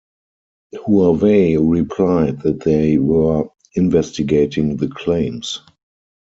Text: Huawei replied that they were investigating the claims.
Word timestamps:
Huawei 0.79 1.57
replied 1.59 2.41
that 2.41 2.61
they 2.61 2.97
were 2.97 3.47
investigating 3.75 4.77
the 4.77 4.87
claims. 4.87 5.61